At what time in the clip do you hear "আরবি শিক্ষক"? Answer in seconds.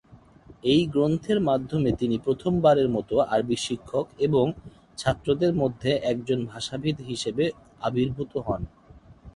3.33-4.05